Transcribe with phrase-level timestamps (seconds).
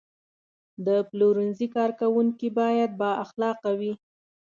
[0.85, 3.93] د پلورنځي کارکوونکي باید بااخلاقه وي.